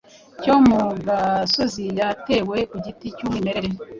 [0.41, 3.69] cyo mu gasozi yatewe ku giti cy’umwimerere.